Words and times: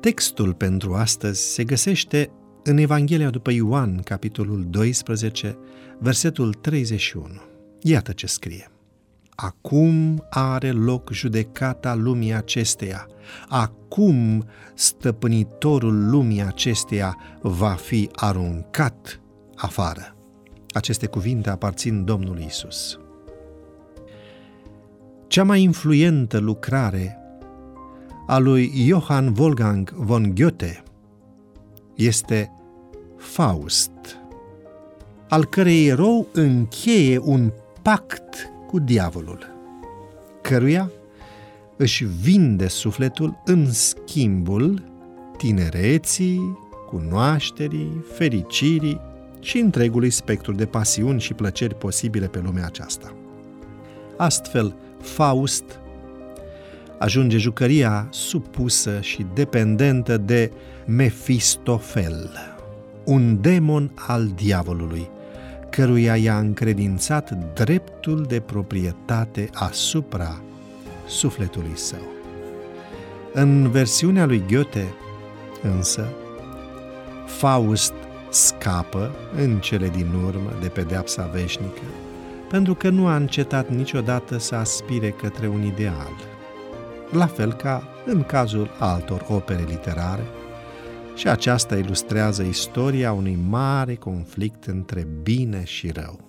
Textul 0.00 0.54
pentru 0.54 0.94
astăzi 0.94 1.52
se 1.52 1.64
găsește 1.64 2.30
în 2.62 2.76
Evanghelia 2.76 3.30
după 3.30 3.50
Ioan, 3.50 3.96
capitolul 3.96 4.66
12, 4.70 5.58
versetul 5.98 6.52
31. 6.52 7.26
Iată 7.80 8.12
ce 8.12 8.26
scrie. 8.26 8.70
Acum 9.30 10.24
are 10.30 10.70
loc 10.70 11.12
judecata 11.12 11.94
lumii 11.94 12.34
acesteia. 12.34 13.06
Acum 13.48 14.44
stăpânitorul 14.74 16.10
lumii 16.10 16.42
acesteia 16.42 17.16
va 17.40 17.72
fi 17.72 18.08
aruncat 18.12 19.20
afară. 19.56 20.16
Aceste 20.68 21.06
cuvinte 21.06 21.50
aparțin 21.50 22.04
Domnului 22.04 22.44
Isus. 22.48 22.98
Cea 25.26 25.44
mai 25.44 25.62
influentă 25.62 26.38
lucrare 26.38 27.19
a 28.30 28.38
lui 28.38 28.70
Johann 28.74 29.34
Wolfgang 29.38 29.92
von 29.96 30.34
Goethe 30.34 30.82
este 31.94 32.52
Faust, 33.16 33.90
al 35.28 35.44
cărei 35.44 35.86
erou 35.86 36.28
încheie 36.32 37.18
un 37.18 37.52
pact 37.82 38.52
cu 38.66 38.78
diavolul, 38.78 39.38
căruia 40.42 40.90
își 41.76 42.04
vinde 42.04 42.68
sufletul 42.68 43.42
în 43.44 43.72
schimbul 43.72 44.82
tinereții, 45.36 46.58
cunoașterii, 46.86 48.04
fericirii 48.12 49.00
și 49.40 49.58
întregului 49.58 50.10
spectru 50.10 50.52
de 50.52 50.66
pasiuni 50.66 51.20
și 51.20 51.34
plăceri 51.34 51.74
posibile 51.74 52.26
pe 52.26 52.38
lumea 52.38 52.66
aceasta. 52.66 53.14
Astfel, 54.16 54.76
Faust 55.00 55.79
ajunge 57.00 57.36
jucăria 57.36 58.08
supusă 58.10 59.00
și 59.00 59.26
dependentă 59.34 60.16
de 60.16 60.52
Mefistofel, 60.86 62.30
un 63.04 63.40
demon 63.40 63.92
al 63.94 64.30
diavolului, 64.34 65.10
căruia 65.70 66.16
i-a 66.16 66.38
încredințat 66.38 67.30
dreptul 67.54 68.24
de 68.28 68.40
proprietate 68.40 69.48
asupra 69.52 70.40
sufletului 71.06 71.76
său. 71.76 72.06
În 73.32 73.70
versiunea 73.70 74.26
lui 74.26 74.44
Goethe, 74.50 74.94
însă, 75.62 76.08
Faust 77.26 77.94
scapă 78.30 79.10
în 79.36 79.58
cele 79.58 79.88
din 79.88 80.12
urmă 80.26 80.52
de 80.60 80.68
pedeapsa 80.68 81.30
veșnică, 81.32 81.82
pentru 82.50 82.74
că 82.74 82.88
nu 82.88 83.06
a 83.06 83.16
încetat 83.16 83.68
niciodată 83.68 84.38
să 84.38 84.54
aspire 84.54 85.10
către 85.10 85.48
un 85.48 85.62
ideal, 85.62 86.12
la 87.12 87.26
fel 87.26 87.52
ca 87.52 87.88
în 88.06 88.22
cazul 88.22 88.70
altor 88.78 89.26
opere 89.28 89.64
literare, 89.68 90.24
și 91.14 91.28
aceasta 91.28 91.76
ilustrează 91.76 92.42
istoria 92.42 93.12
unui 93.12 93.38
mare 93.48 93.94
conflict 93.94 94.64
între 94.64 95.06
bine 95.22 95.64
și 95.64 95.90
rău. 95.90 96.28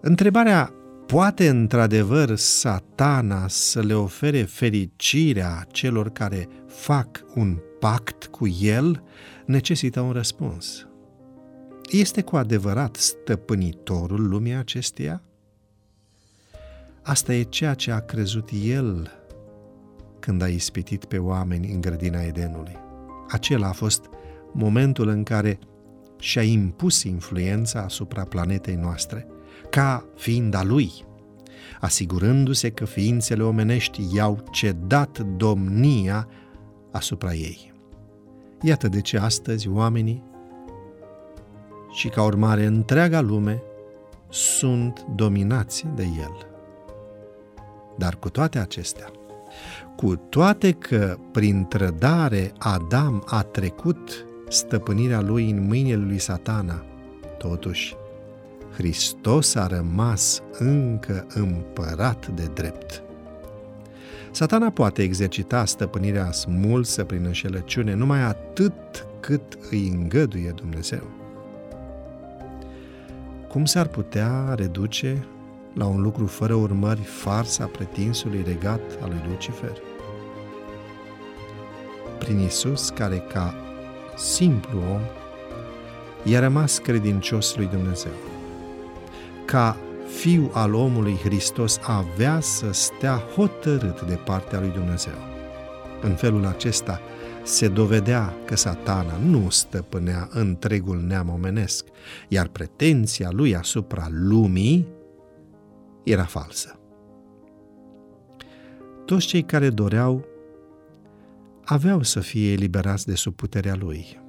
Întrebarea 0.00 0.72
poate 1.06 1.48
într-adevăr 1.48 2.36
satana 2.36 3.48
să 3.48 3.80
le 3.80 3.94
ofere 3.94 4.42
fericirea 4.42 5.66
celor 5.70 6.10
care 6.10 6.48
fac 6.66 7.24
un 7.34 7.58
pact 7.80 8.26
cu 8.26 8.48
el, 8.60 9.02
necesită 9.46 10.00
un 10.00 10.12
răspuns. 10.12 10.86
Este 11.90 12.22
cu 12.22 12.36
adevărat 12.36 12.96
stăpânitorul 12.96 14.28
lumii 14.28 14.54
acesteia? 14.54 15.22
Asta 17.06 17.34
e 17.34 17.42
ceea 17.42 17.74
ce 17.74 17.90
a 17.90 18.00
crezut 18.00 18.48
el 18.62 19.10
când 20.18 20.42
a 20.42 20.48
ispitit 20.48 21.04
pe 21.04 21.18
oameni 21.18 21.72
în 21.72 21.80
grădina 21.80 22.20
Edenului. 22.20 22.76
Acela 23.28 23.68
a 23.68 23.72
fost 23.72 24.08
momentul 24.52 25.08
în 25.08 25.22
care 25.22 25.58
și-a 26.18 26.42
impus 26.42 27.02
influența 27.02 27.80
asupra 27.80 28.24
planetei 28.24 28.74
noastre, 28.74 29.26
ca 29.70 30.06
fiind 30.16 30.54
a 30.54 30.62
lui, 30.62 30.92
asigurându-se 31.80 32.70
că 32.70 32.84
ființele 32.84 33.42
omenești 33.42 34.02
i-au 34.14 34.44
cedat 34.50 35.18
domnia 35.36 36.28
asupra 36.92 37.32
ei. 37.34 37.72
Iată 38.60 38.88
de 38.88 39.00
ce 39.00 39.18
astăzi 39.18 39.68
oamenii 39.68 40.22
și 41.92 42.08
ca 42.08 42.22
urmare 42.22 42.64
întreaga 42.64 43.20
lume 43.20 43.62
sunt 44.28 45.06
dominați 45.14 45.86
de 45.94 46.02
el. 46.02 46.53
Dar 47.98 48.16
cu 48.16 48.30
toate 48.30 48.58
acestea, 48.58 49.10
cu 49.96 50.16
toate 50.16 50.72
că 50.72 51.16
prin 51.32 51.64
trădare 51.64 52.52
Adam 52.58 53.22
a 53.26 53.42
trecut 53.42 54.26
stăpânirea 54.48 55.20
lui 55.20 55.50
în 55.50 55.66
mâinile 55.66 56.04
lui 56.06 56.18
satana, 56.18 56.84
totuși 57.38 57.96
Hristos 58.74 59.54
a 59.54 59.66
rămas 59.66 60.42
încă 60.58 61.26
împărat 61.34 62.26
de 62.26 62.50
drept. 62.54 63.02
Satana 64.30 64.70
poate 64.70 65.02
exercita 65.02 65.64
stăpânirea 65.64 66.32
smulsă 66.32 67.04
prin 67.04 67.24
înșelăciune 67.24 67.94
numai 67.94 68.20
atât 68.20 69.06
cât 69.20 69.58
îi 69.70 69.88
îngăduie 69.88 70.52
Dumnezeu. 70.56 71.02
Cum 73.48 73.64
s-ar 73.64 73.86
putea 73.86 74.54
reduce 74.54 75.26
la 75.74 75.86
un 75.86 76.02
lucru 76.02 76.26
fără 76.26 76.54
urmări 76.54 77.00
farsa 77.00 77.66
pretinsului 77.66 78.42
regat 78.46 78.80
al 79.02 79.08
lui 79.08 79.22
Lucifer? 79.28 79.76
Prin 82.18 82.38
Isus, 82.38 82.88
care 82.88 83.18
ca 83.32 83.54
simplu 84.16 84.78
om 84.92 85.00
i-a 86.24 86.40
rămas 86.40 86.78
credincios 86.78 87.56
lui 87.56 87.66
Dumnezeu. 87.66 88.12
Ca 89.44 89.76
fiu 90.06 90.50
al 90.52 90.74
omului 90.74 91.16
Hristos 91.16 91.78
avea 91.82 92.40
să 92.40 92.72
stea 92.72 93.16
hotărât 93.16 94.02
de 94.02 94.14
partea 94.14 94.60
lui 94.60 94.70
Dumnezeu. 94.70 95.18
În 96.02 96.14
felul 96.14 96.46
acesta 96.46 97.00
se 97.42 97.68
dovedea 97.68 98.34
că 98.44 98.56
satana 98.56 99.16
nu 99.16 99.50
stăpânea 99.50 100.28
întregul 100.30 101.00
neam 101.06 101.28
omenesc, 101.28 101.84
iar 102.28 102.46
pretenția 102.46 103.28
lui 103.32 103.56
asupra 103.56 104.06
lumii 104.10 104.86
era 106.04 106.24
falsă. 106.24 106.78
Toți 109.04 109.26
cei 109.26 109.42
care 109.42 109.70
doreau 109.70 110.24
aveau 111.64 112.02
să 112.02 112.20
fie 112.20 112.52
eliberați 112.52 113.06
de 113.06 113.14
sub 113.14 113.34
puterea 113.34 113.74
lui. 113.74 114.22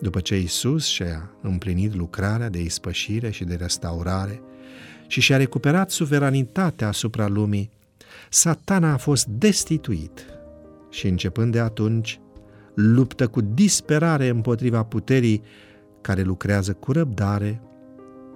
După 0.00 0.20
ce 0.20 0.38
Isus 0.38 0.86
și-a 0.86 1.30
împlinit 1.42 1.94
lucrarea 1.94 2.48
de 2.48 2.60
ispășire 2.60 3.30
și 3.30 3.44
de 3.44 3.54
restaurare 3.54 4.42
și 5.06 5.20
și-a 5.20 5.36
recuperat 5.36 5.90
suveranitatea 5.90 6.88
asupra 6.88 7.28
lumii, 7.28 7.70
satana 8.30 8.92
a 8.92 8.96
fost 8.96 9.26
destituit 9.26 10.24
și 10.90 11.06
începând 11.06 11.52
de 11.52 11.60
atunci 11.60 12.20
luptă 12.74 13.28
cu 13.28 13.40
disperare 13.40 14.28
împotriva 14.28 14.82
puterii 14.82 15.42
care 16.00 16.22
lucrează 16.22 16.72
cu 16.72 16.92
răbdare 16.92 17.62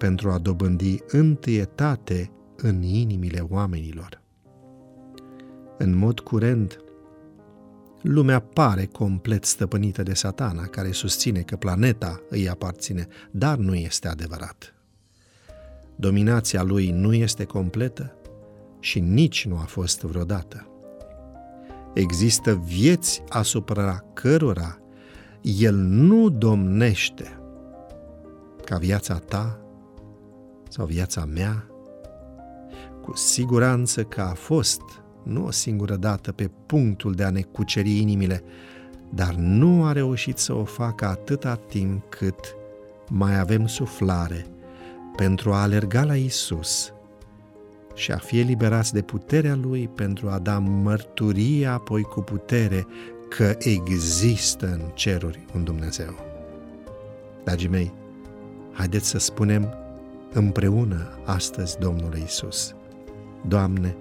pentru 0.02 0.30
a 0.30 0.38
dobândi 0.38 0.98
întâietate 1.06 2.30
în 2.56 2.82
inimile 2.82 3.40
oamenilor. 3.48 4.22
În 5.78 5.96
mod 5.96 6.20
curent, 6.20 6.80
lumea 8.00 8.41
pare 8.41 8.84
complet 8.84 9.44
stăpânită 9.44 10.02
de 10.02 10.14
satana, 10.14 10.62
care 10.62 10.91
susține 10.91 11.41
că 11.41 11.56
planeta 11.56 12.21
îi 12.28 12.48
aparține, 12.48 13.06
dar 13.30 13.59
nu 13.59 13.74
este 13.74 14.09
adevărat. 14.09 14.74
Dominația 15.97 16.62
lui 16.62 16.91
nu 16.91 17.15
este 17.15 17.44
completă 17.44 18.16
și 18.80 19.00
nici 19.00 19.47
nu 19.47 19.56
a 19.56 19.65
fost 19.65 20.00
vreodată. 20.00 20.66
Există 21.94 22.54
vieți 22.54 23.22
asupra 23.28 24.04
cărora 24.12 24.78
el 25.42 25.74
nu 25.74 26.28
domnește 26.28 27.38
ca 28.65 28.78
viața 28.78 29.18
ta 29.18 29.61
sau 30.72 30.86
viața 30.86 31.24
mea? 31.24 31.66
Cu 33.03 33.16
siguranță 33.16 34.04
că 34.04 34.21
a 34.21 34.34
fost, 34.34 34.80
nu 35.22 35.45
o 35.47 35.51
singură 35.51 35.97
dată, 35.97 36.33
pe 36.33 36.51
punctul 36.66 37.13
de 37.13 37.24
a 37.24 37.30
ne 37.30 37.41
cuceri 37.41 37.98
inimile, 37.98 38.42
dar 39.15 39.34
nu 39.34 39.84
a 39.84 39.92
reușit 39.92 40.39
să 40.39 40.53
o 40.53 40.65
facă 40.65 41.07
atâta 41.07 41.54
timp 41.54 42.04
cât 42.09 42.57
mai 43.09 43.39
avem 43.39 43.66
suflare 43.66 44.47
pentru 45.16 45.53
a 45.53 45.63
alerga 45.63 46.04
la 46.04 46.16
Isus 46.16 46.92
și 47.95 48.13
a 48.13 48.16
fi 48.16 48.39
eliberați 48.39 48.92
de 48.92 49.03
puterea 49.03 49.54
Lui 49.54 49.89
pentru 49.89 50.28
a 50.28 50.39
da 50.39 50.59
mărturie 50.59 51.66
apoi 51.66 52.03
cu 52.03 52.21
putere 52.21 52.86
că 53.28 53.57
există 53.59 54.66
în 54.66 54.91
ceruri 54.95 55.45
un 55.54 55.65
Dumnezeu. 55.65 56.15
Dragii 57.45 57.68
mei, 57.68 57.92
haideți 58.72 59.09
să 59.09 59.18
spunem 59.18 59.81
împreună 60.32 61.18
astăzi 61.24 61.78
Domnului 61.78 62.22
Isus. 62.24 62.74
Doamne, 63.48 63.96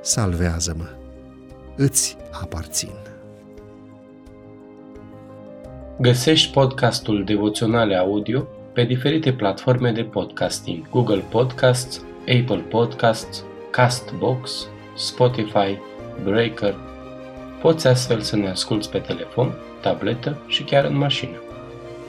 salvează-mă 0.00 0.88
îți 1.76 2.16
aparțin. 2.30 2.94
Găsești 5.98 6.52
podcastul 6.52 7.24
Devoționale 7.24 7.96
Audio 7.96 8.46
pe 8.72 8.84
diferite 8.84 9.32
platforme 9.32 9.92
de 9.92 10.02
podcasting, 10.02 10.88
Google 10.88 11.24
Podcasts, 11.30 12.04
Apple 12.20 12.64
Podcasts, 12.68 13.44
Castbox, 13.70 14.66
Spotify, 14.96 15.78
Breaker. 16.24 16.74
Poți 17.60 17.86
astfel 17.86 18.20
să 18.20 18.36
ne 18.36 18.48
asculți 18.48 18.90
pe 18.90 18.98
telefon, 18.98 19.54
tabletă 19.80 20.38
și 20.46 20.62
chiar 20.62 20.84
în 20.84 20.96
mașină. 20.96 21.36